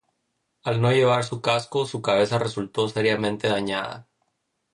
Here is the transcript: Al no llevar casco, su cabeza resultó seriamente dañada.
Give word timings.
Al 0.69 0.81
no 0.85 0.91
llevar 0.91 1.23
casco, 1.43 1.85
su 1.85 2.01
cabeza 2.01 2.39
resultó 2.39 2.89
seriamente 2.89 3.47
dañada. 3.49 4.07